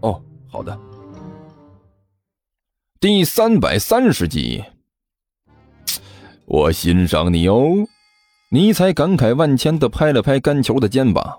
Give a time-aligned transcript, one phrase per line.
[0.00, 0.78] 哦，好的。
[3.00, 4.62] 第三百三十集，
[6.46, 7.86] 我欣赏你哦。
[8.50, 11.38] 尼才感慨万千的拍了拍甘球的肩膀：“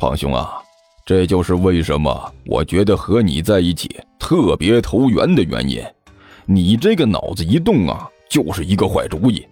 [0.00, 0.62] 胖兄啊，
[1.04, 5.82] 这就是为什么我觉得和你在一起特别投缘的原因。
[6.46, 9.46] 你这个脑子一动啊，就是一个坏主意。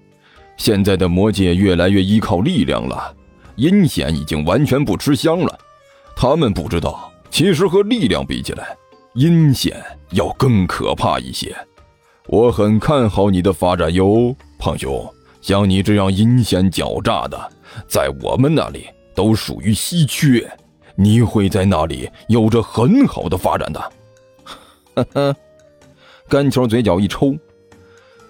[0.56, 3.14] 现在的魔界越来越依靠力量了，
[3.56, 5.58] 阴险已经完全不吃香了。
[6.16, 8.74] 他们不知道，其实和力量比起来，
[9.12, 11.54] 阴险要更可怕一些。
[12.28, 15.06] 我很看好你的发展哟，胖兄。”
[15.42, 17.38] 像你这样阴险狡诈的，
[17.86, 20.50] 在我们那里都属于稀缺。
[20.94, 23.92] 你会在那里有着很好的发展的。
[24.94, 25.36] 呵呵，
[26.30, 27.36] 甘球嘴角一抽。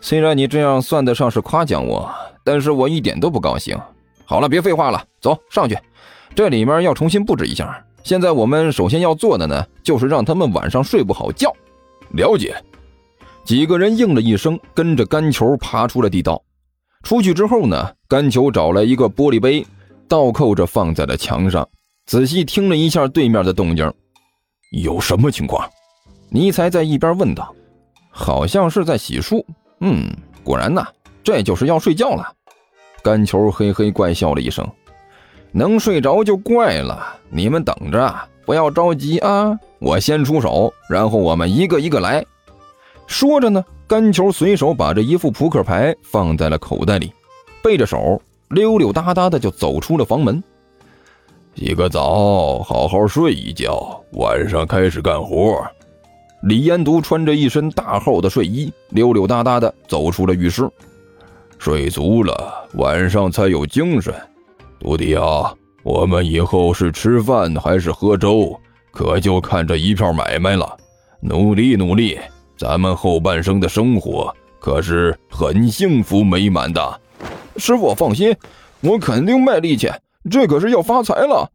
[0.01, 3.79] 虽然你这样算得上是夸奖我，但是我一点都不高兴。
[4.25, 5.79] 好了，别废话了，走上去。
[6.35, 7.81] 这里面要重新布置一下。
[8.07, 11.53] 现在我们首先要做的呢，就是让他们晚上睡不好觉。
[12.11, 12.55] 了解。
[13.45, 16.41] 几个人应了一声，跟着甘球爬出了地道。
[17.03, 19.67] 出去之后呢，甘球找来一个玻璃杯，
[20.07, 21.69] 倒扣着放在了墙上，
[22.07, 23.93] 仔细听了一下对面的动静，
[24.71, 25.69] 有什么情况？
[26.31, 27.53] 尼才在一边问道
[28.09, 29.45] ：“好像是在洗漱。”
[29.83, 30.09] 嗯，
[30.45, 30.87] 果然呐，
[31.25, 32.33] 这就是要睡觉了。
[33.03, 34.65] 甘球嘿嘿怪笑了一声
[35.57, 42.23] ：“能睡着就怪了，你们等着，不要着急啊，我先出手，然后我们一个一个来。”
[43.09, 43.65] 说着呢。
[43.89, 47.13] 甘球随手把这一副扑克牌放在了口袋里，
[47.63, 50.43] 背着手溜溜达达的就走出了房门。
[51.55, 55.65] 洗个澡，好好睡一觉，晚上开始干活。
[56.43, 60.69] 李延独穿着一身大厚的睡衣，溜溜达达的走出了浴室。
[61.57, 64.13] 睡足了，晚上才有精神。
[64.79, 68.59] 徒弟啊，我们以后是吃饭还是喝粥，
[68.91, 70.77] 可就看这一票买卖了。
[71.21, 72.19] 努力努力。
[72.59, 77.01] 咱们后半生的生活可是很幸福美满的，
[77.59, 78.35] 师傅放心，
[78.81, 79.91] 我肯定卖力气，
[80.31, 81.51] 这可是要发财了。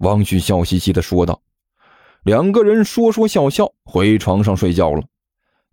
[0.00, 1.40] 王旭笑嘻嘻地说道。
[2.22, 5.02] 两个人说说笑笑回床上睡觉了。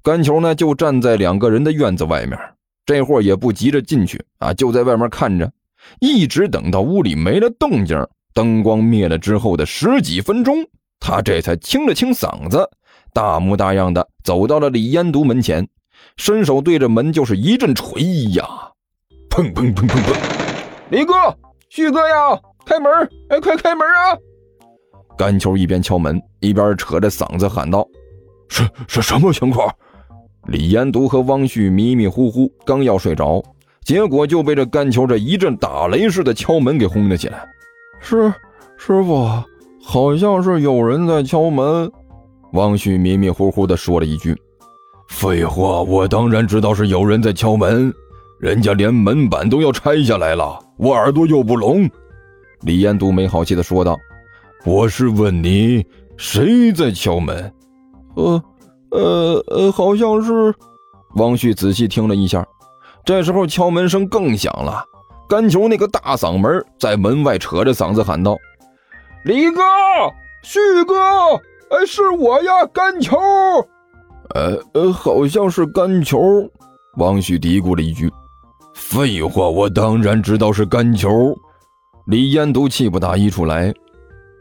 [0.02, 2.40] 甘球呢，就站在两个人的院子外面，
[2.86, 5.52] 这会也不急着进去啊，就在外面看着，
[6.00, 7.98] 一直等到屋里没了动静，
[8.34, 10.58] 灯光灭了之后的十几分钟，
[11.00, 12.70] 他这才清了清嗓子。
[13.14, 15.68] 大模大样的走到了李烟独门前，
[16.18, 18.02] 伸手对着门就是一阵锤
[18.32, 18.44] 呀，
[19.30, 20.16] 砰砰砰砰砰！
[20.90, 21.14] 李哥、
[21.70, 22.92] 旭哥呀，开门！
[23.30, 24.18] 哎，快开门啊！
[25.16, 27.88] 甘秋一边敲门一边扯着嗓子喊道
[28.50, 29.72] ：“是是什么情况？”
[30.50, 33.44] 李延独和汪旭迷迷糊糊，刚要睡着，
[33.86, 37.46] 结果就被这甘球这一阵打雷似的敲门给轰了起来。
[38.00, 38.34] 是
[38.78, 39.28] 师傅，
[39.84, 41.92] 好像是有人在敲门。
[42.54, 44.36] 汪旭迷迷糊糊地说了一句
[45.10, 47.94] ：“废话，我当然知道是有人在敲门，
[48.40, 51.90] 人家连门板都要拆下来了，我耳朵又不聋。”
[52.62, 54.00] 李彦都没好气地说道
[54.66, 57.52] ：“我是问你，谁在敲门
[58.16, 58.44] ？”“呃，
[58.92, 60.54] 呃，呃，好像是。”
[61.16, 62.46] 汪旭仔细听了一下，
[63.06, 64.84] 这时候敲门声更响了，
[65.28, 68.38] 甘球那个大嗓门在门外扯着嗓子喊道
[69.26, 69.62] ：“李哥，
[70.42, 70.96] 旭哥！”
[71.70, 73.18] 哎，是我呀，甘球。
[74.36, 76.20] 呃呃，好像是甘球。
[76.98, 78.12] 王旭嘀咕了一句
[78.76, 81.36] ：“废话，我当然知道是甘球。”
[82.08, 83.74] 李彦都气不打一处来，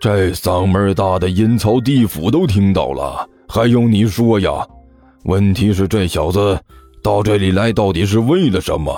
[0.01, 4.51] 这嗓门大的阴曹地府都听到了，还用你说呀？
[5.25, 6.59] 问题是这小子
[7.03, 8.95] 到这里来到底是为了什么？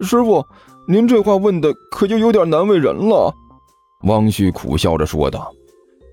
[0.00, 0.44] 师傅，
[0.86, 3.34] 您这话问的可就有点难为人了。”
[4.04, 5.52] 汪旭苦笑着说道。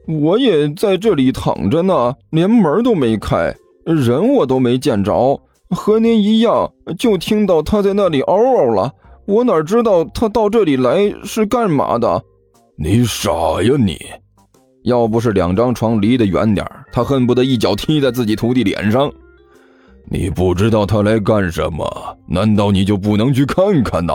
[0.07, 3.53] 我也在这里躺着呢，连门都没开，
[3.85, 5.39] 人我都没见着，
[5.69, 8.91] 和您一样，就听到他在那里嗷嗷了。
[9.25, 12.23] 我哪知道他到这里来是干嘛的？
[12.77, 13.31] 你傻
[13.61, 13.97] 呀你！
[14.83, 19.11] 要不是两张床离得远点他恨不得一脚踢在自己徒弟脸上。
[20.09, 22.17] 你不知道他来干什么？
[22.27, 24.13] 难道你就不能去看看呐？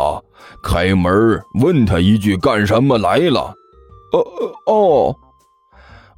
[0.62, 3.54] 开门问他一句干什么来了？
[4.12, 4.24] 哦
[4.66, 5.16] 哦。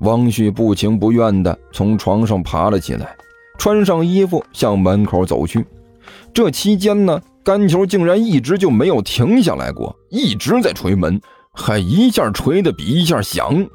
[0.01, 3.17] 王旭不情不愿地从床上爬了起来，
[3.59, 5.65] 穿上衣服向门口走去。
[6.33, 11.21] 这期间呢，甘球竟然一直就没有停下来过，一直在捶门，
[11.53, 13.67] 还一下捶的比一下响。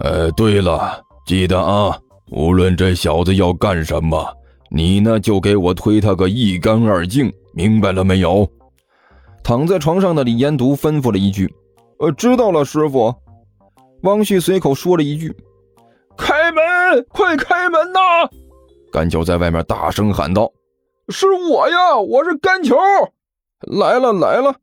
[0.00, 1.98] 呃，对了，记得啊，
[2.30, 4.24] 无论这小子要干什么，
[4.72, 8.48] 你呢就给我推他个一干二净，明白了没有？
[9.42, 11.52] 躺在床上的李延独吩咐了一句
[11.98, 13.12] ：“呃，知道了，师傅。”
[14.02, 15.34] 汪旭随口说了一句
[16.16, 18.00] ：“开门，快开门呐！”
[18.92, 20.50] 甘球在外面大声喊道
[21.08, 22.76] ：“是我呀，我是甘球，
[23.66, 24.54] 来了来了！”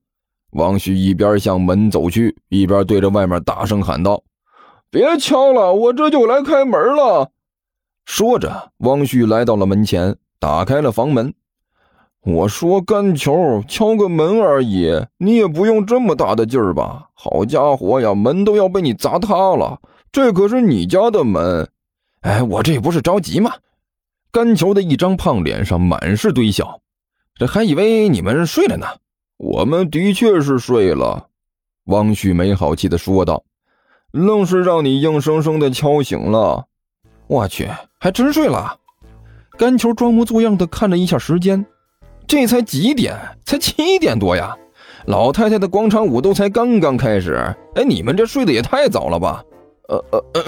[0.54, 4.24] 汪旭一边向门走去，一边对着外面大声喊道
[4.90, 7.30] ：“别敲了，我这就来开门了。”
[8.08, 11.34] 说着，汪旭来到了门前，打开了房门。
[12.22, 17.10] 我说干球，敲个门而已，你也不用这么大的劲儿吧？
[17.14, 19.82] 好家伙呀，门都要被你砸塌了！
[20.10, 21.70] 这可是你家的门。
[22.22, 23.52] 哎，我这不是着急吗？
[24.32, 26.80] 干球的一张胖脸上满是堆笑，
[27.36, 28.88] 这还以为你们睡了呢。
[29.36, 31.28] 我们的确是睡了。
[31.88, 33.44] 汪旭没好气的说道
[34.12, 36.68] ：“愣是让你硬生生的敲醒了。
[37.28, 38.78] 我去，还真睡了。”
[39.58, 41.66] 干球装模作样的看了一下时间。
[42.28, 43.18] 这才几点？
[43.46, 44.56] 才七点多呀！
[45.06, 47.36] 老太太的广场舞都才刚刚开始。
[47.76, 49.42] 哎，你们这睡得也太早了吧？
[49.88, 50.44] 呃呃，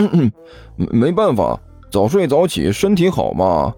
[0.75, 1.57] 没办法，
[1.89, 3.73] 早睡早起，身体好嘛。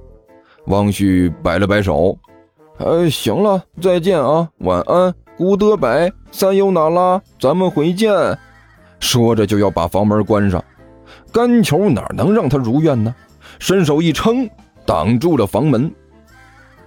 [0.66, 2.18] 汪旭摆了摆手。
[2.80, 8.12] 哎，行了，再见啊，晚安，古德白，三优那拉，咱们回见。
[9.00, 10.64] 说着就要把房门关上。
[11.32, 13.14] 干球哪能让他如愿呢？
[13.60, 14.50] 伸手一撑，
[14.86, 15.92] 挡住了房门。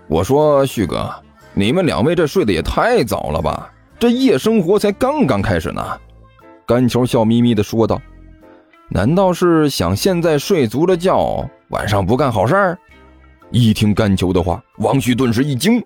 [0.07, 1.11] 我说旭哥，
[1.55, 3.71] 你们两位这睡得也太早了吧？
[3.99, 5.83] 这夜生活才刚刚开始呢。
[6.67, 8.01] 甘球笑眯眯地说道
[8.89, 12.79] ：“难道是想现在睡足了觉，晚上不干好事儿？”
[13.51, 15.83] 一听甘球的话，王旭顿时一惊，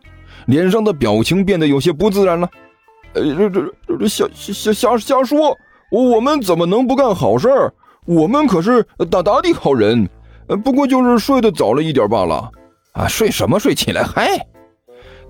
[0.46, 2.48] 脸上的表情变得有些不自然了。
[3.14, 5.56] “呃，这这这瞎瞎瞎瞎说！
[5.90, 7.72] 我们怎么能不干好事儿？
[8.04, 10.08] 我们可是大大的好人，
[10.48, 12.50] 呃不过就是睡得早了一点罢了。”
[12.92, 13.74] 啊，睡什么睡？
[13.74, 14.44] 起来嗨！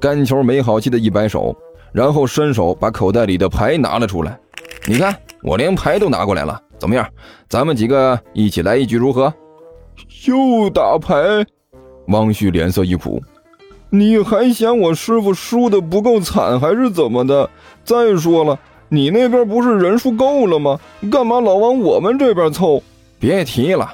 [0.01, 1.55] 甘球没好气的一摆手，
[1.93, 4.39] 然后伸手把口袋里的牌拿了出来。
[4.87, 7.07] 你看，我连牌都拿过来了，怎么样？
[7.49, 9.33] 咱们几个一起来一局如何？
[10.27, 11.15] 又打牌？
[12.07, 13.23] 汪旭脸色一苦。
[13.91, 17.51] 你还嫌我师傅输的不够惨，还是怎么的？
[17.85, 20.79] 再说了，你那边不是人数够了吗？
[21.11, 22.83] 干嘛老往我们这边凑？
[23.19, 23.93] 别提了！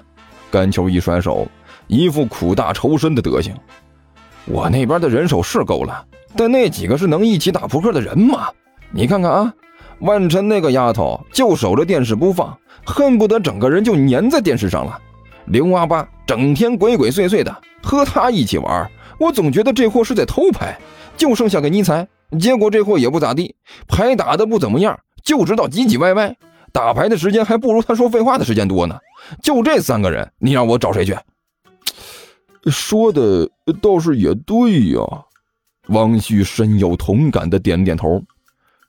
[0.55, 1.49] 甘球一甩手。
[1.89, 3.53] 一副苦大仇深的德行，
[4.47, 6.07] 我那边的人手是够了，
[6.37, 8.49] 但那几个是能一起打扑克的人吗？
[8.93, 9.53] 你看看啊，
[9.99, 12.57] 万晨那个丫头就守着电视不放，
[12.87, 14.99] 恨不得整个人就粘在电视上了。
[15.47, 20.79] 刘阿八整天鬼鬼祟祟的，和他一起玩，我总觉得这货是在偷牌。
[21.17, 22.09] 就剩下个尼采，
[22.41, 23.55] 结果这货也不咋地，
[23.87, 26.35] 牌打的不怎么样，就知道唧唧歪歪，
[26.75, 28.99] 打牌的时间还不如他说废话的时间多呢。
[29.41, 31.17] 就这三个人，你让我找谁去？
[32.67, 33.49] 说的
[33.81, 35.01] 倒是也对呀，
[35.89, 38.21] 汪旭深有同感的点点头。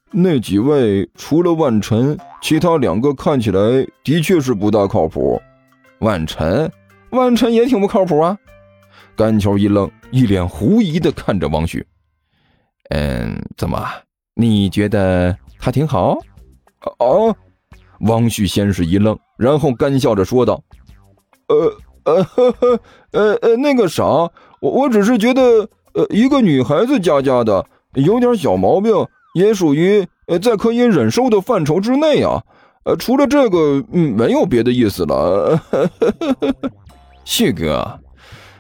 [0.10, 3.60] 那几位除了万晨，其他两个看起来
[4.04, 5.40] 的确是不大靠谱。
[6.00, 6.72] 万晨，
[7.12, 8.36] 万晨也挺不靠谱啊。
[9.16, 11.86] 甘球一愣，一脸狐疑的看着汪旭。
[12.90, 13.88] 嗯，怎么？
[14.34, 16.18] 你觉得他挺好？
[16.80, 17.36] 啊？
[18.06, 20.64] 汪旭先是一愣，然后干笑着说道
[21.50, 22.80] ：“呃。”呃呵呵，
[23.14, 28.94] 呃呃，那个啥，我我只是觉得，呃，一个女孩子家家的，有点小毛病，
[29.34, 32.44] 也属于呃在可以忍受的范畴之内啊。
[32.84, 35.60] 呃，除了这个，嗯，没有别的意思了。
[37.24, 38.00] 旭哥，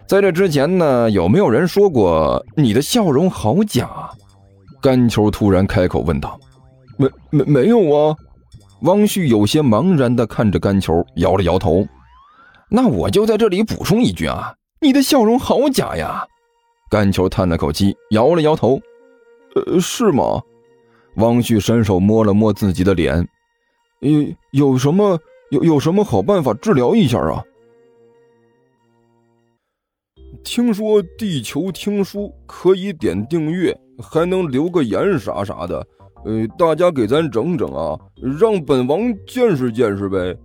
[0.08, 4.10] 在这之前呢，有没有人说过你的笑容好假？
[4.82, 6.40] 甘球突然开口问道。
[6.98, 8.16] 没没没有啊？
[8.82, 11.88] 汪旭有些茫然的看着甘球，摇了摇头。
[12.70, 16.26] 那我就在这里补充一句啊，你的笑容好假呀！
[16.90, 18.80] 甘球叹了口气，摇了摇头。
[19.56, 20.42] 呃，是吗？
[21.16, 23.28] 汪旭伸手摸了摸自己的脸，
[24.02, 25.18] 有有什么
[25.50, 27.44] 有有什么好办法治疗一下啊？
[30.44, 35.88] 听说地球听书可以点订阅，还能留个言啥啥的，
[36.26, 37.98] 呃，大家给咱整整啊，
[38.40, 40.36] 让本王见识见识呗。